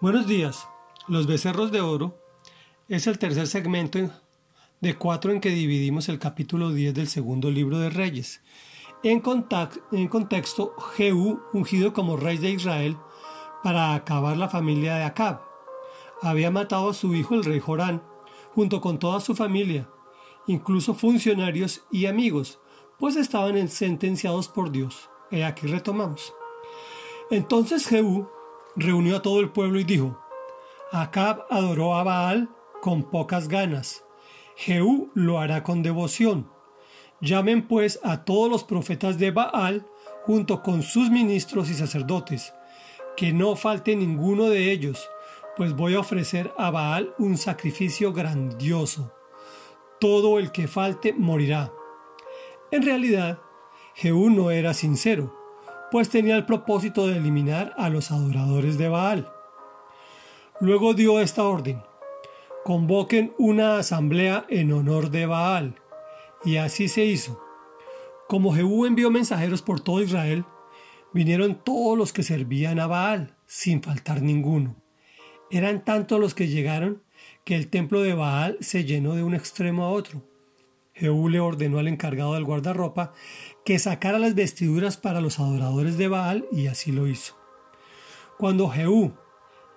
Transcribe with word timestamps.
Buenos 0.00 0.28
días. 0.28 0.68
Los 1.08 1.26
becerros 1.26 1.72
de 1.72 1.80
oro 1.80 2.16
es 2.88 3.08
el 3.08 3.18
tercer 3.18 3.48
segmento 3.48 3.98
de 4.80 4.94
cuatro 4.96 5.32
en 5.32 5.40
que 5.40 5.48
dividimos 5.48 6.08
el 6.08 6.20
capítulo 6.20 6.70
10 6.70 6.94
del 6.94 7.08
segundo 7.08 7.50
libro 7.50 7.80
de 7.80 7.90
Reyes. 7.90 8.40
En, 9.02 9.24
en 9.90 10.06
contexto, 10.06 10.72
Jehú, 10.94 11.40
ungido 11.52 11.92
como 11.92 12.16
rey 12.16 12.38
de 12.38 12.52
Israel, 12.52 12.96
para 13.64 13.94
acabar 13.94 14.36
la 14.36 14.48
familia 14.48 14.94
de 14.94 15.02
Acab. 15.02 15.40
Había 16.22 16.52
matado 16.52 16.90
a 16.90 16.94
su 16.94 17.12
hijo 17.16 17.34
el 17.34 17.42
rey 17.42 17.58
Jorán, 17.58 18.00
junto 18.54 18.80
con 18.80 19.00
toda 19.00 19.18
su 19.18 19.34
familia, 19.34 19.90
incluso 20.46 20.94
funcionarios 20.94 21.82
y 21.90 22.06
amigos, 22.06 22.60
pues 23.00 23.16
estaban 23.16 23.66
sentenciados 23.66 24.46
por 24.46 24.70
Dios. 24.70 25.10
Y 25.32 25.40
aquí 25.40 25.66
retomamos. 25.66 26.32
Entonces 27.32 27.88
Jehú 27.88 28.28
reunió 28.76 29.16
a 29.16 29.22
todo 29.22 29.40
el 29.40 29.50
pueblo 29.50 29.78
y 29.80 29.84
dijo, 29.84 30.18
Acab 30.92 31.44
adoró 31.50 31.94
a 31.96 32.02
Baal 32.02 32.48
con 32.80 33.04
pocas 33.10 33.48
ganas. 33.48 34.04
Jehú 34.56 35.10
lo 35.14 35.38
hará 35.38 35.62
con 35.62 35.82
devoción. 35.82 36.50
Llamen 37.20 37.66
pues 37.66 38.00
a 38.02 38.24
todos 38.24 38.50
los 38.50 38.64
profetas 38.64 39.18
de 39.18 39.30
Baal 39.30 39.86
junto 40.22 40.62
con 40.62 40.82
sus 40.82 41.10
ministros 41.10 41.70
y 41.70 41.74
sacerdotes, 41.74 42.54
que 43.16 43.32
no 43.32 43.56
falte 43.56 43.96
ninguno 43.96 44.44
de 44.44 44.70
ellos, 44.70 45.08
pues 45.56 45.74
voy 45.74 45.94
a 45.94 46.00
ofrecer 46.00 46.52
a 46.56 46.70
Baal 46.70 47.14
un 47.18 47.36
sacrificio 47.36 48.12
grandioso. 48.12 49.12
Todo 50.00 50.38
el 50.38 50.52
que 50.52 50.68
falte 50.68 51.12
morirá. 51.12 51.72
En 52.70 52.82
realidad, 52.82 53.40
Jehú 53.94 54.30
no 54.30 54.50
era 54.50 54.74
sincero, 54.74 55.37
pues 55.90 56.08
tenía 56.08 56.36
el 56.36 56.46
propósito 56.46 57.06
de 57.06 57.18
eliminar 57.18 57.74
a 57.76 57.88
los 57.88 58.10
adoradores 58.10 58.78
de 58.78 58.88
Baal. 58.88 59.32
Luego 60.60 60.94
dio 60.94 61.20
esta 61.20 61.44
orden, 61.44 61.82
convoquen 62.64 63.32
una 63.38 63.78
asamblea 63.78 64.44
en 64.48 64.72
honor 64.72 65.10
de 65.10 65.26
Baal, 65.26 65.76
y 66.44 66.56
así 66.56 66.88
se 66.88 67.04
hizo. 67.04 67.40
Como 68.28 68.52
Jehú 68.54 68.84
envió 68.84 69.10
mensajeros 69.10 69.62
por 69.62 69.80
todo 69.80 70.02
Israel, 70.02 70.44
vinieron 71.12 71.54
todos 71.64 71.96
los 71.96 72.12
que 72.12 72.22
servían 72.22 72.78
a 72.78 72.86
Baal, 72.86 73.36
sin 73.46 73.82
faltar 73.82 74.20
ninguno. 74.20 74.76
Eran 75.50 75.84
tantos 75.84 76.20
los 76.20 76.34
que 76.34 76.48
llegaron 76.48 77.02
que 77.44 77.56
el 77.56 77.68
templo 77.68 78.02
de 78.02 78.12
Baal 78.12 78.58
se 78.60 78.84
llenó 78.84 79.14
de 79.14 79.22
un 79.22 79.34
extremo 79.34 79.84
a 79.84 79.90
otro. 79.90 80.22
Jehú 80.98 81.28
le 81.28 81.40
ordenó 81.40 81.78
al 81.78 81.88
encargado 81.88 82.34
del 82.34 82.44
guardarropa 82.44 83.12
que 83.64 83.78
sacara 83.78 84.18
las 84.18 84.34
vestiduras 84.34 84.96
para 84.96 85.20
los 85.20 85.38
adoradores 85.38 85.96
de 85.96 86.08
Baal 86.08 86.46
y 86.50 86.66
así 86.66 86.90
lo 86.90 87.06
hizo. 87.06 87.36
Cuando 88.36 88.68
Jehú 88.68 89.12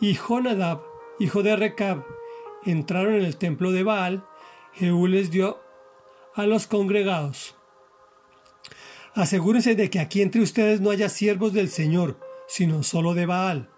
y 0.00 0.14
Jonadab, 0.14 0.80
hijo 1.18 1.42
de 1.42 1.56
Recab, 1.56 2.04
entraron 2.64 3.14
en 3.14 3.24
el 3.24 3.36
templo 3.36 3.72
de 3.72 3.82
Baal, 3.82 4.24
Jehú 4.74 5.06
les 5.06 5.30
dio 5.30 5.58
a 6.34 6.46
los 6.46 6.66
congregados. 6.66 7.56
Asegúrense 9.14 9.74
de 9.74 9.90
que 9.90 9.98
aquí 9.98 10.22
entre 10.22 10.40
ustedes 10.40 10.80
no 10.80 10.90
haya 10.90 11.08
siervos 11.08 11.52
del 11.52 11.68
Señor, 11.68 12.20
sino 12.46 12.84
solo 12.84 13.14
de 13.14 13.26
Baal. 13.26 13.70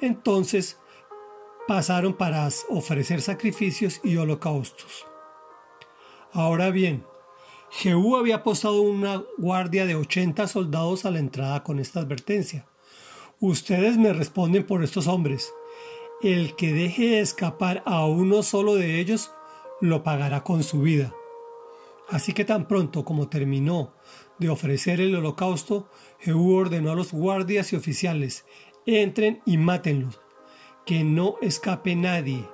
Entonces 0.00 0.78
pasaron 1.68 2.14
para 2.14 2.48
ofrecer 2.68 3.22
sacrificios 3.22 4.00
y 4.02 4.16
holocaustos. 4.16 5.06
Ahora 6.36 6.70
bien, 6.70 7.02
Jehú 7.70 8.14
había 8.14 8.42
postado 8.42 8.82
una 8.82 9.24
guardia 9.38 9.86
de 9.86 9.94
80 9.94 10.46
soldados 10.48 11.06
a 11.06 11.10
la 11.10 11.18
entrada 11.18 11.64
con 11.64 11.78
esta 11.78 12.00
advertencia. 12.00 12.66
Ustedes 13.40 13.96
me 13.96 14.12
responden 14.12 14.66
por 14.66 14.84
estos 14.84 15.06
hombres. 15.06 15.54
El 16.20 16.54
que 16.54 16.74
deje 16.74 17.20
escapar 17.20 17.82
a 17.86 18.04
uno 18.04 18.42
solo 18.42 18.74
de 18.74 19.00
ellos, 19.00 19.32
lo 19.80 20.02
pagará 20.02 20.44
con 20.44 20.62
su 20.62 20.82
vida. 20.82 21.14
Así 22.10 22.34
que 22.34 22.44
tan 22.44 22.68
pronto 22.68 23.02
como 23.02 23.30
terminó 23.30 23.94
de 24.38 24.50
ofrecer 24.50 25.00
el 25.00 25.16
holocausto, 25.16 25.88
Jehú 26.18 26.54
ordenó 26.54 26.92
a 26.92 26.96
los 26.96 27.12
guardias 27.12 27.72
y 27.72 27.76
oficiales, 27.76 28.44
entren 28.84 29.40
y 29.46 29.56
mátenlos, 29.56 30.20
que 30.84 31.02
no 31.02 31.36
escape 31.40 31.96
nadie. 31.96 32.46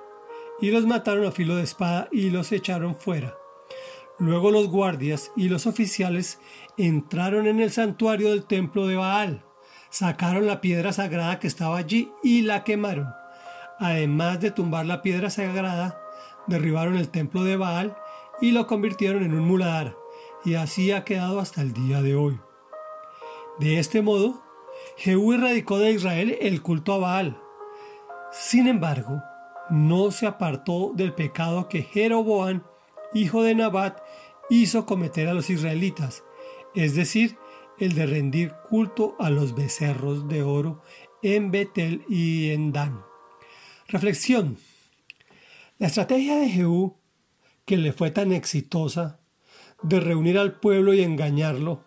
Y 0.61 0.71
los 0.71 0.85
mataron 0.85 1.25
a 1.25 1.33
filo 1.33 1.57
de 1.57 1.63
espada 1.63 2.07
y 2.13 2.29
los 2.29 2.53
echaron 2.53 2.95
fuera. 2.95 3.42
Luego 4.19 4.51
los 4.51 4.67
guardias 4.69 5.31
y 5.35 5.49
los 5.49 5.65
oficiales 5.65 6.39
entraron 6.77 7.47
en 7.47 7.59
el 7.59 7.71
santuario 7.71 8.29
del 8.29 8.45
templo 8.45 8.85
de 8.87 8.95
Baal, 8.95 9.43
sacaron 9.89 10.45
la 10.45 10.61
piedra 10.61 10.93
sagrada 10.93 11.39
que 11.39 11.47
estaba 11.47 11.77
allí 11.77 12.11
y 12.23 12.41
la 12.41 12.63
quemaron. 12.63 13.07
Además 13.79 14.39
de 14.39 14.51
tumbar 14.51 14.85
la 14.85 15.01
piedra 15.01 15.29
sagrada, 15.29 15.99
derribaron 16.47 16.95
el 16.95 17.09
templo 17.09 17.43
de 17.43 17.57
Baal 17.57 17.95
y 18.39 18.51
lo 18.51 18.67
convirtieron 18.67 19.23
en 19.23 19.33
un 19.33 19.47
muladar, 19.47 19.95
y 20.45 20.55
así 20.55 20.91
ha 20.91 21.03
quedado 21.03 21.39
hasta 21.39 21.61
el 21.61 21.73
día 21.73 22.01
de 22.01 22.15
hoy. 22.15 22.39
De 23.59 23.79
este 23.79 24.01
modo, 24.01 24.43
Jehú 24.97 25.33
erradicó 25.33 25.79
de 25.79 25.91
Israel 25.91 26.37
el 26.41 26.61
culto 26.61 26.93
a 26.93 26.97
Baal. 26.97 27.41
Sin 28.31 28.67
embargo, 28.67 29.21
no 29.69 30.11
se 30.11 30.27
apartó 30.27 30.91
del 30.93 31.13
pecado 31.13 31.67
que 31.69 31.83
Jeroboam 31.83 32.63
hijo 33.13 33.43
de 33.43 33.55
Nabat, 33.55 33.99
hizo 34.49 34.85
cometer 34.85 35.27
a 35.27 35.33
los 35.33 35.49
israelitas, 35.49 36.23
es 36.75 36.95
decir, 36.95 37.37
el 37.79 37.93
de 37.93 38.05
rendir 38.05 38.53
culto 38.69 39.15
a 39.19 39.29
los 39.29 39.55
becerros 39.55 40.27
de 40.27 40.43
oro 40.43 40.81
en 41.21 41.51
Betel 41.51 42.05
y 42.09 42.51
en 42.51 42.71
Dan. 42.71 43.01
Reflexión. 43.87 44.57
La 45.77 45.87
estrategia 45.87 46.37
de 46.37 46.49
Jehú, 46.49 46.97
que 47.65 47.77
le 47.77 47.93
fue 47.93 48.11
tan 48.11 48.31
exitosa, 48.31 49.19
de 49.81 49.99
reunir 49.99 50.37
al 50.37 50.59
pueblo 50.59 50.93
y 50.93 51.01
engañarlo, 51.01 51.83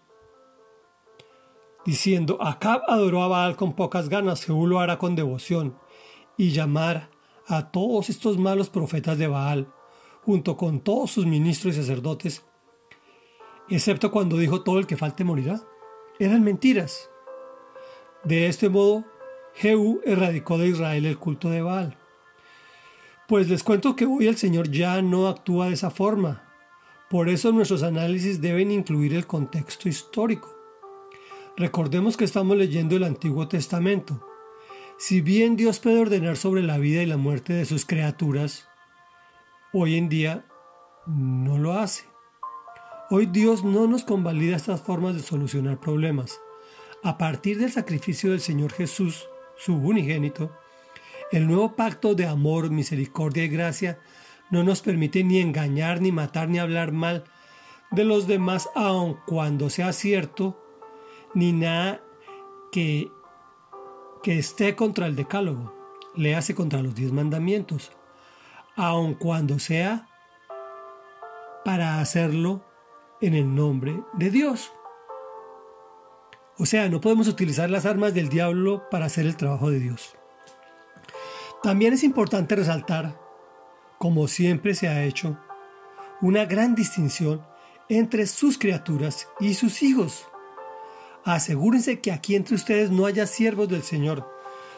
diciendo, 1.84 2.38
Acab 2.42 2.82
adoró 2.88 3.22
a 3.22 3.28
Baal 3.28 3.56
con 3.56 3.74
pocas 3.74 4.08
ganas, 4.08 4.44
Jehú 4.44 4.66
lo 4.66 4.80
hará 4.80 4.98
con 4.98 5.14
devoción, 5.14 5.78
y 6.36 6.50
llamar 6.50 7.10
a 7.46 7.70
todos 7.70 8.10
estos 8.10 8.38
malos 8.38 8.70
profetas 8.70 9.18
de 9.18 9.28
Baal, 9.28 9.72
junto 10.26 10.56
con 10.56 10.80
todos 10.80 11.12
sus 11.12 11.24
ministros 11.24 11.76
y 11.76 11.78
sacerdotes, 11.78 12.44
excepto 13.68 14.10
cuando 14.10 14.36
dijo 14.36 14.64
todo 14.64 14.80
el 14.80 14.86
que 14.88 14.96
falte 14.96 15.22
morirá. 15.22 15.62
Eran 16.18 16.42
mentiras. 16.42 17.08
De 18.24 18.48
este 18.48 18.68
modo, 18.68 19.04
Jehú 19.54 20.00
erradicó 20.04 20.58
de 20.58 20.66
Israel 20.66 21.06
el 21.06 21.16
culto 21.16 21.48
de 21.48 21.62
Baal. 21.62 21.96
Pues 23.28 23.48
les 23.48 23.62
cuento 23.62 23.94
que 23.94 24.04
hoy 24.04 24.26
el 24.26 24.36
Señor 24.36 24.68
ya 24.68 25.00
no 25.00 25.28
actúa 25.28 25.66
de 25.68 25.74
esa 25.74 25.90
forma. 25.90 26.42
Por 27.08 27.28
eso 27.28 27.52
nuestros 27.52 27.84
análisis 27.84 28.40
deben 28.40 28.72
incluir 28.72 29.14
el 29.14 29.28
contexto 29.28 29.88
histórico. 29.88 30.52
Recordemos 31.56 32.16
que 32.16 32.24
estamos 32.24 32.56
leyendo 32.56 32.96
el 32.96 33.04
Antiguo 33.04 33.46
Testamento. 33.46 34.26
Si 34.98 35.20
bien 35.20 35.54
Dios 35.54 35.78
puede 35.78 36.00
ordenar 36.00 36.36
sobre 36.36 36.64
la 36.64 36.78
vida 36.78 37.00
y 37.04 37.06
la 37.06 37.16
muerte 37.16 37.52
de 37.52 37.64
sus 37.64 37.86
criaturas, 37.86 38.68
hoy 39.78 39.96
en 39.96 40.08
día 40.08 40.46
no 41.06 41.58
lo 41.58 41.74
hace. 41.74 42.04
Hoy 43.10 43.26
Dios 43.26 43.62
no 43.62 43.86
nos 43.86 44.04
convalida 44.04 44.56
estas 44.56 44.80
formas 44.80 45.14
de 45.14 45.20
solucionar 45.20 45.78
problemas. 45.80 46.40
A 47.02 47.18
partir 47.18 47.58
del 47.58 47.70
sacrificio 47.70 48.30
del 48.30 48.40
Señor 48.40 48.72
Jesús, 48.72 49.28
su 49.54 49.76
unigénito, 49.76 50.50
el 51.30 51.46
nuevo 51.46 51.76
pacto 51.76 52.14
de 52.14 52.26
amor, 52.26 52.70
misericordia 52.70 53.44
y 53.44 53.48
gracia 53.48 53.98
no 54.50 54.64
nos 54.64 54.80
permite 54.80 55.22
ni 55.24 55.40
engañar, 55.40 56.00
ni 56.00 56.10
matar, 56.10 56.48
ni 56.48 56.58
hablar 56.58 56.92
mal 56.92 57.24
de 57.90 58.04
los 58.04 58.26
demás, 58.26 58.70
aun 58.74 59.18
cuando 59.26 59.68
sea 59.68 59.92
cierto, 59.92 60.58
ni 61.34 61.52
nada 61.52 62.00
que, 62.72 63.10
que 64.22 64.38
esté 64.38 64.74
contra 64.74 65.06
el 65.06 65.16
decálogo, 65.16 65.74
le 66.14 66.34
hace 66.34 66.54
contra 66.54 66.80
los 66.80 66.94
diez 66.94 67.12
mandamientos 67.12 67.92
aun 68.76 69.14
cuando 69.14 69.58
sea 69.58 70.08
para 71.64 72.00
hacerlo 72.00 72.64
en 73.20 73.34
el 73.34 73.54
nombre 73.54 74.02
de 74.12 74.30
Dios. 74.30 74.72
O 76.58 76.66
sea, 76.66 76.88
no 76.88 77.00
podemos 77.00 77.28
utilizar 77.28 77.68
las 77.70 77.86
armas 77.86 78.14
del 78.14 78.28
diablo 78.28 78.88
para 78.90 79.06
hacer 79.06 79.26
el 79.26 79.36
trabajo 79.36 79.70
de 79.70 79.80
Dios. 79.80 80.14
También 81.62 81.92
es 81.92 82.04
importante 82.04 82.54
resaltar, 82.54 83.18
como 83.98 84.28
siempre 84.28 84.74
se 84.74 84.88
ha 84.88 85.04
hecho, 85.04 85.38
una 86.20 86.44
gran 86.44 86.74
distinción 86.74 87.44
entre 87.88 88.26
sus 88.26 88.58
criaturas 88.58 89.28
y 89.40 89.54
sus 89.54 89.82
hijos. 89.82 90.26
Asegúrense 91.24 92.00
que 92.00 92.12
aquí 92.12 92.36
entre 92.36 92.54
ustedes 92.54 92.90
no 92.90 93.06
haya 93.06 93.26
siervos 93.26 93.68
del 93.68 93.82
Señor, 93.82 94.35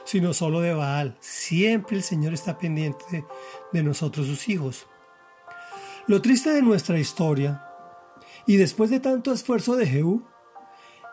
sino 0.08 0.32
solo 0.32 0.62
de 0.62 0.72
Baal. 0.72 1.18
Siempre 1.20 1.94
el 1.94 2.02
Señor 2.02 2.32
está 2.32 2.56
pendiente 2.56 3.26
de 3.74 3.82
nosotros 3.82 4.26
sus 4.26 4.48
hijos. 4.48 4.86
Lo 6.06 6.22
triste 6.22 6.48
de 6.48 6.62
nuestra 6.62 6.98
historia, 6.98 7.62
y 8.46 8.56
después 8.56 8.88
de 8.88 9.00
tanto 9.00 9.32
esfuerzo 9.32 9.76
de 9.76 9.86
Jehú, 9.86 10.24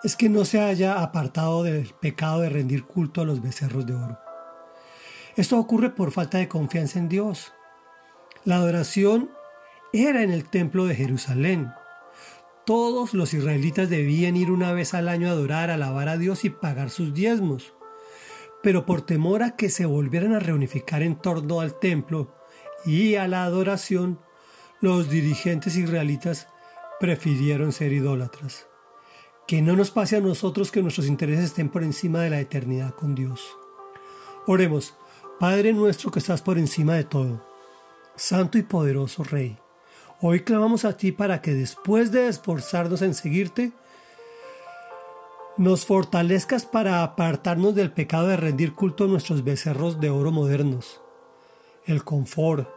es 0.01 0.15
que 0.15 0.29
no 0.29 0.45
se 0.45 0.61
haya 0.61 1.01
apartado 1.01 1.63
del 1.63 1.93
pecado 1.99 2.39
de 2.39 2.49
rendir 2.49 2.85
culto 2.85 3.19
a 3.19 3.25
los 3.25 3.41
becerros 3.41 3.85
de 3.85 3.95
oro. 3.95 4.17
Esto 5.35 5.59
ocurre 5.59 5.89
por 5.89 6.13
falta 6.13 6.37
de 6.37 6.47
confianza 6.47 6.97
en 6.97 7.09
Dios. 7.09 7.51
La 8.45 8.55
adoración 8.55 9.29
era 9.91 10.23
en 10.23 10.31
el 10.31 10.47
templo 10.47 10.85
de 10.85 10.95
Jerusalén. 10.95 11.73
Todos 12.65 13.13
los 13.13 13.33
israelitas 13.33 13.89
debían 13.89 14.37
ir 14.37 14.51
una 14.51 14.71
vez 14.71 14.93
al 14.93 15.09
año 15.09 15.27
a 15.27 15.31
adorar, 15.31 15.69
alabar 15.69 16.07
a 16.07 16.17
Dios 16.17 16.45
y 16.45 16.49
pagar 16.49 16.89
sus 16.89 17.13
diezmos. 17.13 17.73
Pero 18.65 18.83
por 18.83 19.03
temor 19.03 19.43
a 19.43 19.55
que 19.55 19.69
se 19.69 19.85
volvieran 19.85 20.33
a 20.33 20.39
reunificar 20.39 21.03
en 21.03 21.17
torno 21.17 21.59
al 21.61 21.77
templo 21.77 22.33
y 22.83 23.13
a 23.13 23.27
la 23.27 23.43
adoración, 23.43 24.19
los 24.81 25.07
dirigentes 25.07 25.75
israelitas 25.75 26.47
prefirieron 26.99 27.71
ser 27.71 27.93
idólatras. 27.93 28.65
Que 29.45 29.61
no 29.61 29.75
nos 29.75 29.91
pase 29.91 30.15
a 30.15 30.19
nosotros 30.19 30.71
que 30.71 30.81
nuestros 30.81 31.05
intereses 31.05 31.45
estén 31.45 31.69
por 31.69 31.83
encima 31.83 32.21
de 32.21 32.31
la 32.31 32.39
eternidad 32.39 32.95
con 32.95 33.13
Dios. 33.13 33.55
Oremos, 34.47 34.95
Padre 35.39 35.71
nuestro 35.71 36.09
que 36.09 36.17
estás 36.17 36.41
por 36.41 36.57
encima 36.57 36.95
de 36.95 37.03
todo, 37.03 37.45
Santo 38.15 38.57
y 38.57 38.63
poderoso 38.63 39.23
Rey, 39.23 39.59
hoy 40.21 40.39
clamamos 40.39 40.85
a 40.85 40.97
ti 40.97 41.11
para 41.11 41.39
que 41.39 41.53
después 41.53 42.11
de 42.11 42.29
esforzarnos 42.29 43.03
en 43.03 43.13
seguirte, 43.13 43.73
nos 45.57 45.85
fortalezcas 45.85 46.65
para 46.65 47.01
apartarnos 47.01 47.75
del 47.75 47.91
pecado 47.91 48.27
de 48.27 48.37
rendir 48.37 48.73
culto 48.73 49.05
a 49.05 49.07
nuestros 49.07 49.43
becerros 49.43 50.01
de 50.01 50.09
oro 50.09 50.31
modernos. 50.31 51.01
El 51.85 52.03
confort, 52.03 52.67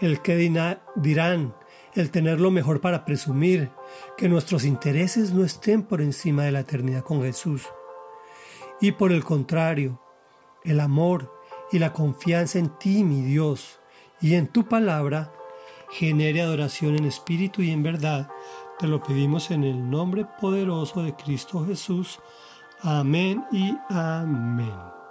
el 0.00 0.22
que 0.22 0.36
dirán, 0.36 1.54
el 1.94 2.10
tener 2.10 2.40
lo 2.40 2.50
mejor 2.50 2.80
para 2.80 3.04
presumir, 3.04 3.70
que 4.16 4.30
nuestros 4.30 4.64
intereses 4.64 5.32
no 5.32 5.44
estén 5.44 5.82
por 5.82 6.00
encima 6.00 6.44
de 6.44 6.52
la 6.52 6.60
eternidad 6.60 7.04
con 7.04 7.22
Jesús. 7.22 7.68
Y 8.80 8.92
por 8.92 9.12
el 9.12 9.24
contrario, 9.24 10.00
el 10.64 10.80
amor 10.80 11.32
y 11.70 11.78
la 11.78 11.92
confianza 11.92 12.58
en 12.58 12.70
ti, 12.78 13.04
mi 13.04 13.20
Dios, 13.20 13.78
y 14.22 14.34
en 14.34 14.46
tu 14.46 14.68
palabra, 14.68 15.32
genere 15.90 16.40
adoración 16.40 16.96
en 16.96 17.04
espíritu 17.04 17.60
y 17.60 17.70
en 17.70 17.82
verdad. 17.82 18.30
Te 18.82 18.88
lo 18.88 19.00
pedimos 19.00 19.52
en 19.52 19.62
el 19.62 19.88
nombre 19.88 20.24
poderoso 20.24 21.04
de 21.04 21.14
Cristo 21.14 21.64
Jesús. 21.64 22.18
Amén 22.80 23.44
y 23.52 23.76
amén. 23.88 25.01